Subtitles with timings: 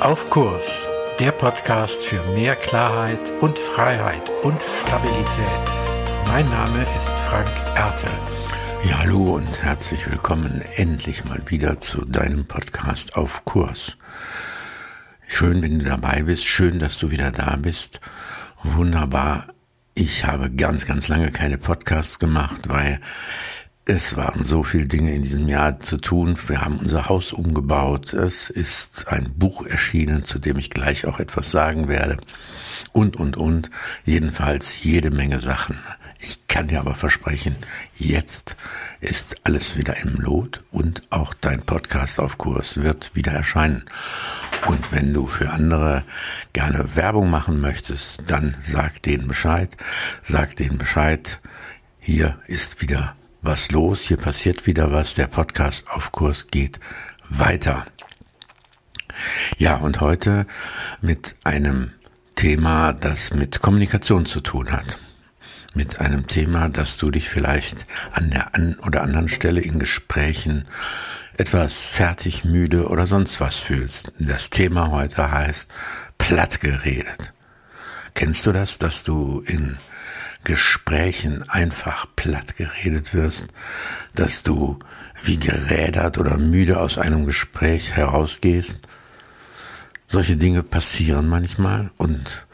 [0.00, 0.80] Auf Kurs,
[1.18, 5.26] der Podcast für mehr Klarheit und Freiheit und Stabilität.
[6.26, 8.10] Mein Name ist Frank Ertel.
[8.82, 13.98] Ja, hallo und herzlich willkommen endlich mal wieder zu deinem Podcast Auf Kurs.
[15.28, 18.00] Schön, wenn du dabei bist, schön, dass du wieder da bist.
[18.62, 19.48] Wunderbar.
[19.92, 23.02] Ich habe ganz, ganz lange keine Podcasts gemacht, weil
[23.90, 26.38] es waren so viele Dinge in diesem Jahr zu tun.
[26.46, 28.14] Wir haben unser Haus umgebaut.
[28.14, 32.18] Es ist ein Buch erschienen, zu dem ich gleich auch etwas sagen werde.
[32.92, 33.68] Und, und, und.
[34.04, 35.76] Jedenfalls jede Menge Sachen.
[36.20, 37.56] Ich kann dir aber versprechen,
[37.96, 38.56] jetzt
[39.00, 43.86] ist alles wieder im Lot und auch dein Podcast auf Kurs wird wieder erscheinen.
[44.66, 46.04] Und wenn du für andere
[46.52, 49.76] gerne Werbung machen möchtest, dann sag denen Bescheid.
[50.22, 51.40] Sag denen Bescheid.
[51.98, 56.80] Hier ist wieder was los, hier passiert wieder was, der Podcast auf Kurs geht
[57.28, 57.84] weiter.
[59.58, 60.46] Ja, und heute
[61.00, 61.92] mit einem
[62.36, 64.98] Thema, das mit Kommunikation zu tun hat.
[65.74, 70.64] Mit einem Thema, dass du dich vielleicht an der an oder anderen Stelle in Gesprächen
[71.36, 74.12] etwas fertig, müde oder sonst was fühlst.
[74.18, 75.70] Das Thema heute heißt
[76.18, 77.32] platt geredet.
[78.14, 79.78] Kennst du das, dass du in
[80.44, 83.48] Gesprächen einfach platt geredet wirst,
[84.14, 84.78] dass du
[85.22, 88.78] wie gerädert oder müde aus einem Gespräch herausgehst.
[90.06, 92.46] Solche Dinge passieren manchmal und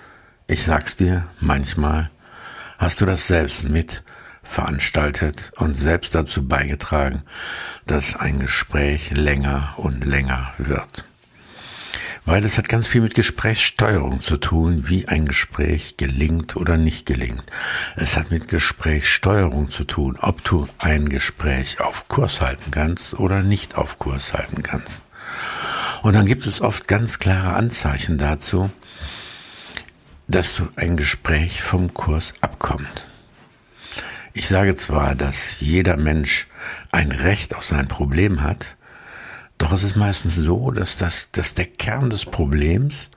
[0.46, 2.10] ich sag's dir, manchmal
[2.78, 4.02] hast du das selbst mit
[4.42, 7.22] veranstaltet und selbst dazu beigetragen,
[7.86, 11.04] dass ein Gespräch länger und länger wird.
[12.26, 17.06] Weil es hat ganz viel mit Gesprächssteuerung zu tun, wie ein Gespräch gelingt oder nicht
[17.06, 17.44] gelingt.
[17.94, 23.44] Es hat mit Gesprächssteuerung zu tun, ob du ein Gespräch auf Kurs halten kannst oder
[23.44, 25.04] nicht auf Kurs halten kannst.
[26.02, 28.70] Und dann gibt es oft ganz klare Anzeichen dazu,
[30.26, 33.06] dass ein Gespräch vom Kurs abkommt.
[34.32, 36.48] Ich sage zwar, dass jeder Mensch
[36.90, 38.76] ein Recht auf sein Problem hat,
[39.58, 43.10] doch es ist meistens so, dass das, dass der Kern des Problems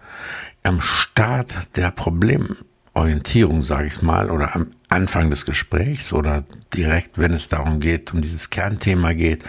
[0.64, 7.34] am Start der Problemorientierung, sage ich mal, oder am Anfang des Gesprächs oder direkt, wenn
[7.34, 9.44] es darum geht, um dieses Kernthema geht,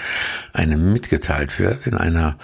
[0.53, 2.37] einem mitgeteilt wird in einer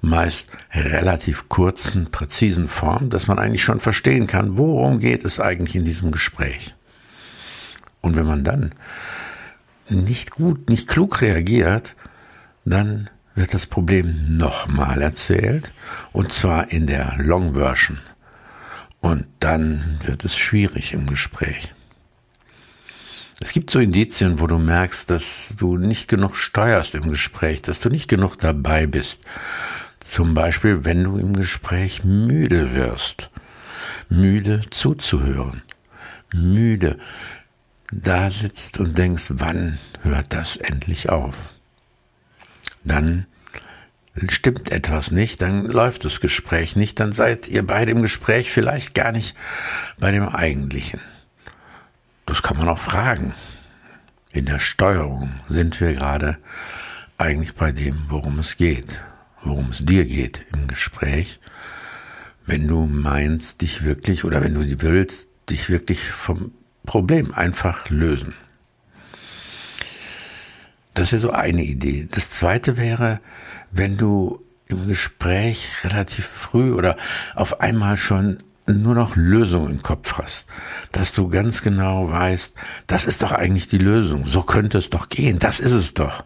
[0.00, 5.76] meist relativ kurzen, präzisen Form, dass man eigentlich schon verstehen kann, worum geht es eigentlich
[5.76, 6.74] in diesem Gespräch.
[8.00, 8.74] Und wenn man dann
[9.90, 11.96] nicht gut, nicht klug reagiert,
[12.64, 15.72] dann wird das Problem nochmal erzählt,
[16.12, 18.00] und zwar in der Long Version.
[19.00, 21.72] Und dann wird es schwierig im Gespräch.
[23.40, 27.80] Es gibt so Indizien, wo du merkst, dass du nicht genug steuerst im Gespräch, dass
[27.80, 29.22] du nicht genug dabei bist.
[30.00, 33.30] Zum Beispiel, wenn du im Gespräch müde wirst,
[34.08, 35.62] müde zuzuhören,
[36.34, 36.98] müde
[37.92, 41.57] da sitzt und denkst, wann hört das endlich auf?
[42.84, 43.26] Dann
[44.28, 48.94] stimmt etwas nicht, dann läuft das Gespräch nicht, dann seid ihr beide im Gespräch vielleicht
[48.94, 49.36] gar nicht
[49.98, 51.00] bei dem eigentlichen.
[52.26, 53.32] Das kann man auch fragen.
[54.32, 56.38] In der Steuerung sind wir gerade
[57.16, 59.02] eigentlich bei dem, worum es geht,
[59.42, 61.40] worum es dir geht im Gespräch,
[62.44, 66.52] wenn du meinst, dich wirklich oder wenn du willst, dich wirklich vom
[66.86, 68.34] Problem einfach lösen.
[70.98, 72.08] Das wäre so eine Idee.
[72.10, 73.20] Das zweite wäre,
[73.70, 76.96] wenn du im Gespräch relativ früh oder
[77.36, 80.46] auf einmal schon nur noch Lösungen im Kopf hast,
[80.90, 82.56] dass du ganz genau weißt,
[82.88, 86.24] das ist doch eigentlich die Lösung, so könnte es doch gehen, das ist es doch.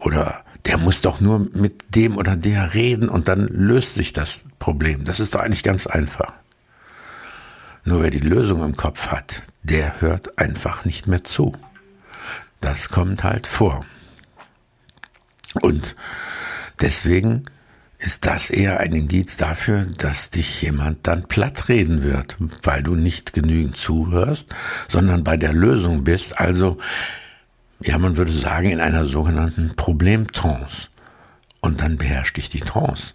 [0.00, 4.42] Oder der muss doch nur mit dem oder der reden und dann löst sich das
[4.58, 5.04] Problem.
[5.04, 6.32] Das ist doch eigentlich ganz einfach.
[7.84, 11.54] Nur wer die Lösung im Kopf hat, der hört einfach nicht mehr zu.
[12.60, 13.84] Das kommt halt vor.
[15.60, 15.96] Und
[16.80, 17.44] deswegen
[17.98, 22.94] ist das eher ein Indiz dafür, dass dich jemand dann platt reden wird, weil du
[22.94, 24.54] nicht genügend zuhörst,
[24.88, 26.78] sondern bei der Lösung bist, also,
[27.82, 30.88] ja, man würde sagen, in einer sogenannten Problemtrance.
[31.60, 33.12] Und dann beherrscht dich die Trance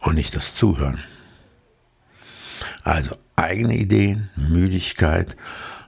[0.00, 1.00] und nicht das Zuhören.
[2.82, 5.36] Also eigene Ideen, Müdigkeit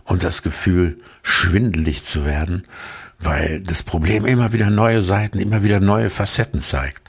[0.08, 2.64] und das Gefühl, schwindelig zu werden,
[3.18, 7.02] weil das Problem immer wieder neue Seiten, immer wieder neue Facetten zeigt.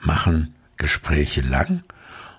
[0.00, 1.82] Machen Gespräche lang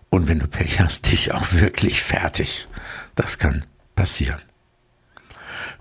[0.09, 2.67] und wenn du Pech hast, dich auch wirklich fertig.
[3.13, 3.63] Das kann
[3.95, 4.41] passieren.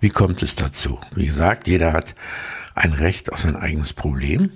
[0.00, 1.00] Wie kommt es dazu?
[1.14, 2.14] Wie gesagt, jeder hat
[2.74, 4.50] ein Recht auf sein eigenes Problem.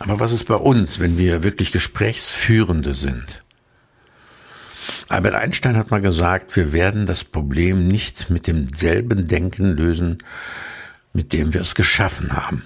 [0.00, 3.42] Aber was ist bei uns, wenn wir wirklich Gesprächsführende sind?
[5.08, 10.18] Albert Einstein hat mal gesagt, wir werden das Problem nicht mit demselben Denken lösen,
[11.14, 12.62] mit dem wir es geschaffen haben.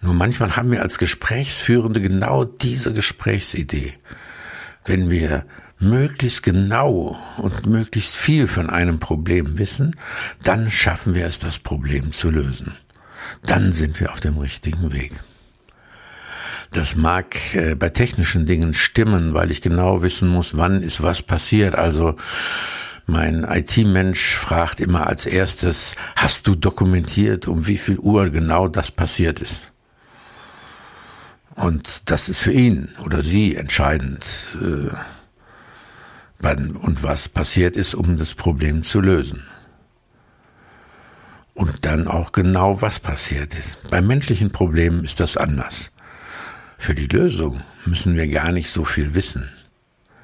[0.00, 3.92] Nur manchmal haben wir als Gesprächsführende genau diese Gesprächsidee.
[4.86, 5.44] Wenn wir
[5.78, 9.94] möglichst genau und möglichst viel von einem Problem wissen,
[10.42, 12.76] dann schaffen wir es, das Problem zu lösen.
[13.42, 15.12] Dann sind wir auf dem richtigen Weg.
[16.72, 21.22] Das mag äh, bei technischen Dingen stimmen, weil ich genau wissen muss, wann ist was
[21.22, 21.74] passiert.
[21.74, 22.16] Also
[23.06, 28.92] mein IT-Mensch fragt immer als erstes, hast du dokumentiert, um wie viel Uhr genau das
[28.92, 29.72] passiert ist?
[31.56, 34.24] Und das ist für ihn oder sie entscheidend,
[34.62, 34.94] äh,
[36.38, 39.42] wann und was passiert ist, um das Problem zu lösen.
[41.52, 43.76] Und dann auch genau, was passiert ist.
[43.90, 45.90] Bei menschlichen Problemen ist das anders.
[46.80, 49.50] Für die Lösung müssen wir gar nicht so viel wissen.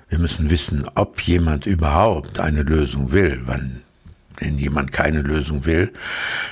[0.08, 3.42] Wir müssen wissen, ob jemand überhaupt eine Lösung will.
[3.44, 3.82] Wenn,
[4.38, 5.92] wenn jemand keine Lösung will,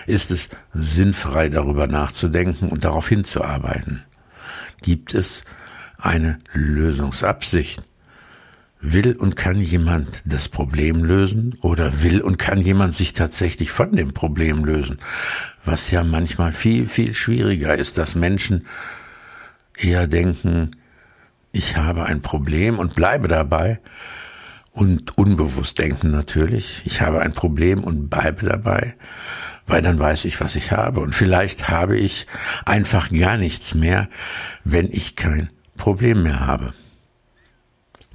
[0.07, 4.05] ist es sinnfrei darüber nachzudenken und darauf hinzuarbeiten.
[4.83, 5.47] Gibt es
[5.97, 7.83] eine Lösungsabsicht?
[8.83, 13.93] Will und kann jemand das Problem lösen oder will und kann jemand sich tatsächlich von
[13.93, 14.99] dem Problem lösen?
[15.65, 18.67] Was ja manchmal viel, viel schwieriger ist, dass Menschen
[19.77, 20.71] eher denken,
[21.53, 23.81] ich habe ein Problem und bleibe dabei.
[24.73, 28.97] Und unbewusst denken natürlich, ich habe ein Problem und bleibe dabei,
[29.67, 31.01] weil dann weiß ich, was ich habe.
[31.01, 32.27] Und vielleicht habe ich
[32.65, 34.09] einfach gar nichts mehr,
[34.65, 36.75] wenn ich kein Problem mehr habe.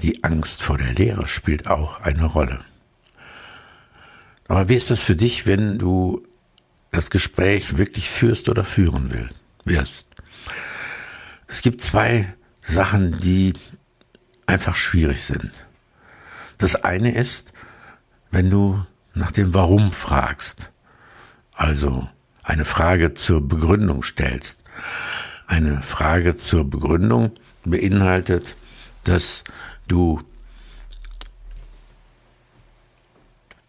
[0.02, 2.60] Die Angst vor der Lehre spielt auch eine Rolle.
[4.50, 6.26] Aber wie ist das für dich, wenn du
[6.92, 10.08] das Gespräch wirklich führst oder führen willst, wirst?
[11.50, 13.54] Es gibt zwei Sachen, die
[14.46, 15.52] einfach schwierig sind.
[16.60, 17.52] Das eine ist,
[18.30, 18.86] wenn du
[19.16, 20.72] nach dem Warum fragst,
[21.56, 22.08] also
[22.44, 24.64] eine Frage zur Begründung stellst.
[25.48, 27.32] Eine Frage zur Begründung
[27.66, 28.56] beinhaltet,
[29.04, 29.44] dass
[29.88, 30.22] du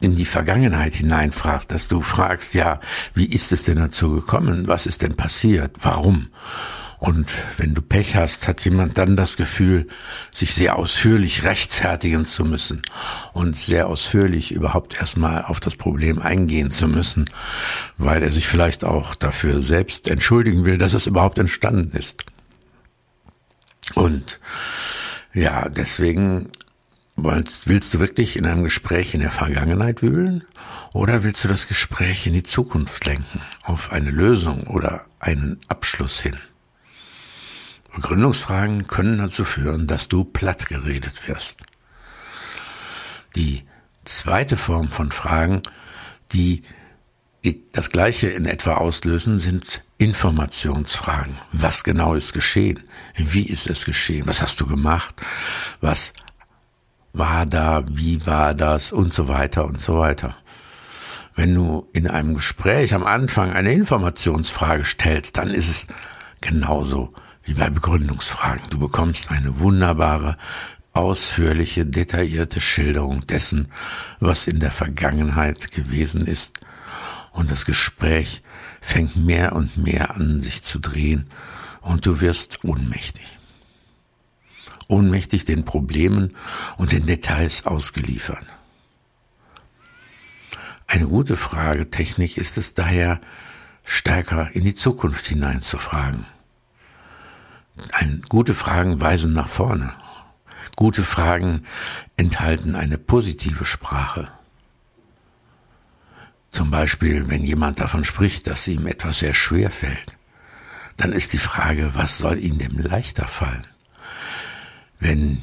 [0.00, 2.80] in die Vergangenheit hineinfragst, dass du fragst, ja,
[3.14, 4.68] wie ist es denn dazu gekommen?
[4.68, 5.76] Was ist denn passiert?
[5.82, 6.28] Warum?
[7.00, 9.88] Und wenn du Pech hast, hat jemand dann das Gefühl,
[10.34, 12.82] sich sehr ausführlich rechtfertigen zu müssen
[13.32, 17.24] und sehr ausführlich überhaupt erstmal auf das Problem eingehen zu müssen,
[17.96, 22.26] weil er sich vielleicht auch dafür selbst entschuldigen will, dass es überhaupt entstanden ist.
[23.94, 24.38] Und
[25.32, 26.52] ja, deswegen
[27.16, 30.44] willst, willst du wirklich in einem Gespräch in der Vergangenheit wühlen
[30.92, 36.20] oder willst du das Gespräch in die Zukunft lenken, auf eine Lösung oder einen Abschluss
[36.20, 36.36] hin?
[37.94, 41.62] Begründungsfragen können dazu führen, dass du platt geredet wirst.
[43.36, 43.64] Die
[44.04, 45.62] zweite Form von Fragen,
[46.32, 46.62] die
[47.72, 51.38] das Gleiche in etwa auslösen, sind Informationsfragen.
[51.52, 52.82] Was genau ist geschehen?
[53.16, 54.26] Wie ist es geschehen?
[54.26, 55.14] Was hast du gemacht?
[55.80, 56.12] Was
[57.12, 57.84] war da?
[57.88, 58.92] Wie war das?
[58.92, 60.36] Und so weiter und so weiter.
[61.34, 65.86] Wenn du in einem Gespräch am Anfang eine Informationsfrage stellst, dann ist es
[66.40, 67.14] genauso
[67.44, 68.62] wie bei Begründungsfragen.
[68.70, 70.36] Du bekommst eine wunderbare,
[70.92, 73.68] ausführliche, detaillierte Schilderung dessen,
[74.18, 76.60] was in der Vergangenheit gewesen ist,
[77.32, 78.42] und das Gespräch
[78.80, 81.26] fängt mehr und mehr an, sich zu drehen,
[81.80, 83.38] und du wirst ohnmächtig.
[84.88, 86.36] Ohnmächtig den Problemen
[86.76, 88.44] und den Details ausgeliefert.
[90.88, 93.20] Eine gute Fragetechnik ist es daher,
[93.84, 96.26] stärker in die Zukunft hineinzufragen.
[97.92, 99.92] Ein, gute Fragen weisen nach vorne.
[100.76, 101.66] Gute Fragen
[102.16, 104.28] enthalten eine positive Sprache.
[106.50, 110.16] Zum Beispiel, wenn jemand davon spricht, dass ihm etwas sehr schwer fällt,
[110.96, 113.66] dann ist die Frage, was soll ihm denn leichter fallen?
[114.98, 115.42] Wenn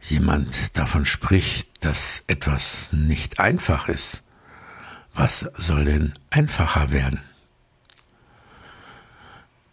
[0.00, 4.22] jemand davon spricht, dass etwas nicht einfach ist,
[5.14, 7.20] was soll denn einfacher werden?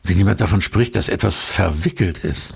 [0.06, 2.56] Wenn jemand davon spricht, dass etwas verwickelt ist,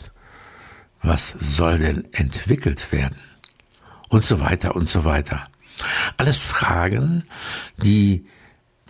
[1.02, 3.16] was soll denn entwickelt werden?
[4.08, 5.48] Und so weiter und so weiter.
[6.18, 7.24] Alles Fragen,
[7.82, 8.28] die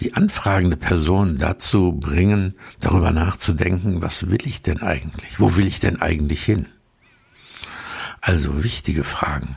[0.02, 5.40] die anfragende Person dazu bringen, darüber nachzudenken, was will ich denn eigentlich?
[5.40, 6.68] Wo will ich denn eigentlich hin?
[8.20, 9.56] Also wichtige Fragen.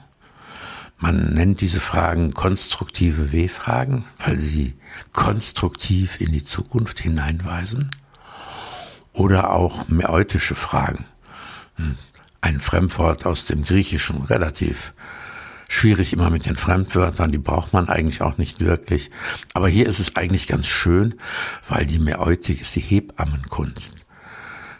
[0.97, 4.75] Man nennt diese Fragen konstruktive W-Fragen, weil sie
[5.12, 7.90] konstruktiv in die Zukunft hineinweisen
[9.12, 11.04] oder auch mäeutische Fragen.
[11.76, 11.97] Hm,
[12.40, 14.92] ein Fremdwort aus dem Griechischen, relativ
[15.69, 19.11] schwierig immer mit den Fremdwörtern, die braucht man eigentlich auch nicht wirklich.
[19.54, 21.14] Aber hier ist es eigentlich ganz schön,
[21.69, 23.97] weil die Mäeutik ist die Hebammenkunst.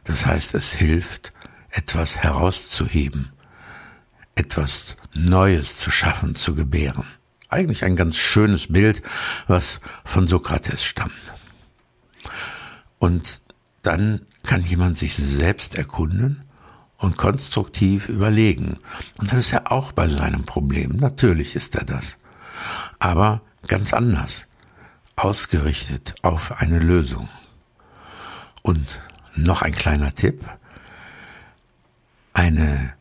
[0.05, 1.33] Das heißt, es hilft,
[1.71, 3.31] etwas herauszuheben,
[4.35, 7.07] etwas Neues zu schaffen, zu gebären.
[7.49, 9.03] Eigentlich ein ganz schönes Bild,
[9.47, 11.13] was von Sokrates stammt.
[12.99, 13.42] Und
[13.83, 16.45] dann kann jemand sich selbst erkunden
[16.99, 18.79] und konstruktiv überlegen.
[19.19, 20.97] Und dann ist er auch bei seinem Problem.
[20.97, 22.17] Natürlich ist er das.
[22.99, 24.47] Aber ganz anders.
[25.17, 27.29] Ausgerichtet auf eine Lösung.
[28.63, 29.01] Und
[29.35, 30.49] noch ein kleiner Tipp.
[32.33, 32.95] Eine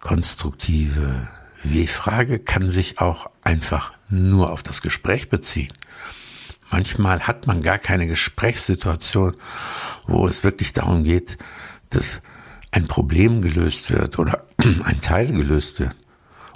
[0.00, 1.28] konstruktive
[1.62, 5.72] W-Frage kann sich auch einfach nur auf das Gespräch beziehen.
[6.70, 9.36] Manchmal hat man gar keine Gesprächssituation,
[10.06, 11.36] wo es wirklich darum geht,
[11.90, 12.22] dass
[12.70, 14.44] ein Problem gelöst wird oder
[14.84, 15.96] ein Teil gelöst wird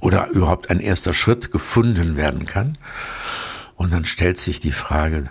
[0.00, 2.78] oder überhaupt ein erster Schritt gefunden werden kann.
[3.74, 5.30] Und dann stellt sich die Frage,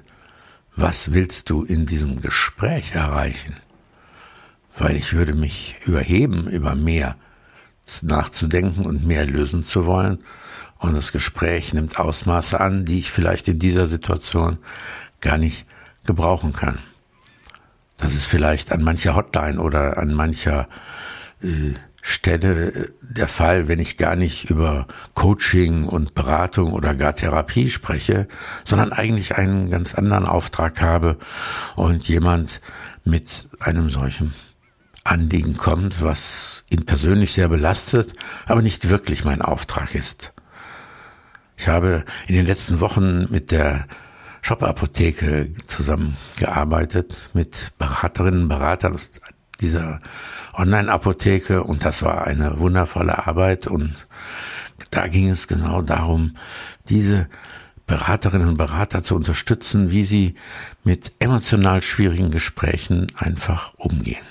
[0.76, 3.56] was willst du in diesem Gespräch erreichen?
[4.76, 7.16] Weil ich würde mich überheben, über mehr
[8.02, 10.20] nachzudenken und mehr lösen zu wollen.
[10.84, 14.58] Und das Gespräch nimmt Ausmaße an, die ich vielleicht in dieser Situation
[15.22, 15.66] gar nicht
[16.04, 16.80] gebrauchen kann.
[17.96, 20.68] Das ist vielleicht an mancher Hotline oder an mancher
[21.42, 27.16] äh, Stelle äh, der Fall, wenn ich gar nicht über Coaching und Beratung oder gar
[27.16, 28.28] Therapie spreche,
[28.66, 31.18] sondern eigentlich einen ganz anderen Auftrag habe
[31.78, 32.60] und jemand
[33.06, 34.34] mit einem solchen
[35.06, 38.12] Anliegen kommt, was ihn persönlich sehr belastet,
[38.48, 40.34] aber nicht wirklich mein Auftrag ist.
[41.58, 43.88] Ich habe in den letzten Wochen mit der
[44.42, 49.00] Shop-Apotheke zusammengearbeitet mit Beraterinnen und Beratern
[49.62, 50.02] dieser
[50.54, 53.96] Online-Apotheke und das war eine wundervolle Arbeit und
[54.90, 56.36] da ging es genau darum,
[56.90, 57.30] diese
[57.88, 60.36] Beraterinnen und Berater zu unterstützen, wie sie
[60.84, 64.24] mit emotional schwierigen Gesprächen einfach umgehen.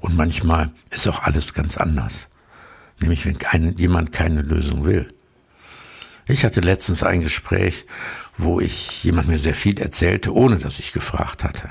[0.00, 2.28] Und manchmal ist auch alles ganz anders.
[3.00, 5.12] Nämlich wenn jemand keine Lösung will.
[6.28, 7.86] Ich hatte letztens ein Gespräch,
[8.36, 11.70] wo ich jemand mir sehr viel erzählte, ohne dass ich gefragt hatte.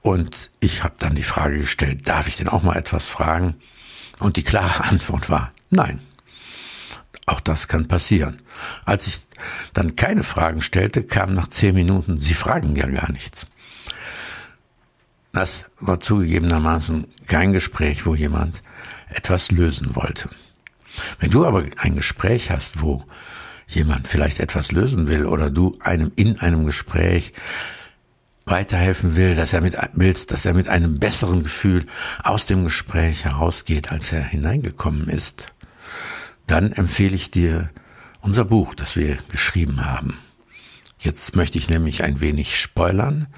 [0.00, 3.56] Und ich habe dann die Frage gestellt, darf ich denn auch mal etwas fragen?
[4.20, 6.00] Und die klare Antwort war, nein.
[7.26, 8.40] Auch das kann passieren.
[8.84, 9.18] Als ich
[9.74, 13.46] dann keine Fragen stellte, kam nach zehn Minuten, Sie fragen ja gar nichts.
[15.32, 18.62] Das war zugegebenermaßen kein Gespräch, wo jemand
[19.08, 20.30] etwas lösen wollte.
[21.18, 23.04] Wenn du aber ein Gespräch hast, wo
[23.68, 27.32] jemand vielleicht etwas lösen will oder du einem in einem Gespräch
[28.46, 31.86] weiterhelfen will, dass er mit willst, dass er mit einem besseren Gefühl
[32.22, 35.46] aus dem Gespräch herausgeht, als er hineingekommen ist,
[36.46, 37.70] dann empfehle ich dir
[38.20, 40.18] unser Buch, das wir geschrieben haben.
[40.98, 43.28] Jetzt möchte ich nämlich ein wenig spoilern.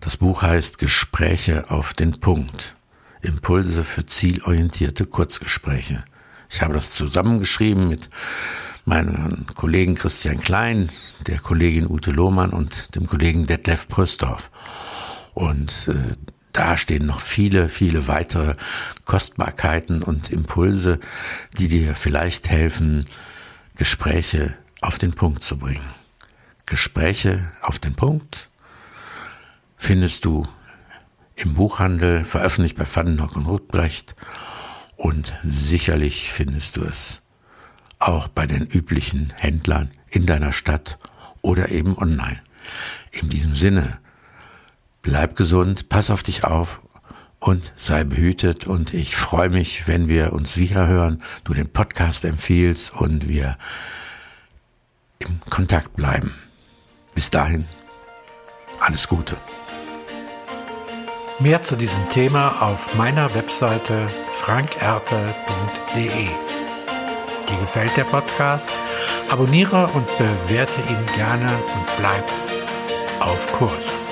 [0.00, 2.76] Das Buch heißt Gespräche auf den Punkt.
[3.22, 6.04] Impulse für zielorientierte Kurzgespräche.
[6.50, 8.10] Ich habe das zusammengeschrieben mit
[8.86, 10.88] meinen Kollegen Christian Klein,
[11.26, 14.50] der Kollegin Ute Lohmann und dem Kollegen Detlef Pröstorf.
[15.34, 16.14] Und äh,
[16.52, 18.54] da stehen noch viele, viele weitere
[19.04, 21.00] Kostbarkeiten und Impulse,
[21.58, 23.04] die dir vielleicht helfen,
[23.74, 25.90] Gespräche auf den Punkt zu bringen.
[26.64, 28.48] Gespräche auf den Punkt
[29.76, 30.48] findest du
[31.34, 34.14] im Buchhandel, veröffentlicht bei Vandenhock und Rutbrecht
[34.96, 37.20] und sicherlich findest du es
[37.98, 40.98] auch bei den üblichen Händlern in deiner Stadt
[41.42, 42.40] oder eben online.
[43.10, 43.98] In diesem Sinne,
[45.02, 46.80] bleib gesund, pass auf dich auf
[47.38, 52.92] und sei behütet und ich freue mich, wenn wir uns wiederhören, du den Podcast empfiehlst
[52.92, 53.56] und wir
[55.18, 56.34] im Kontakt bleiben.
[57.14, 57.64] Bis dahin,
[58.80, 59.36] alles Gute.
[61.38, 65.26] Mehr zu diesem Thema auf meiner Webseite frankerte.de.
[67.48, 68.70] Dir gefällt der Podcast?
[69.30, 72.24] Abonniere und bewerte ihn gerne und bleib
[73.20, 74.05] auf Kurs.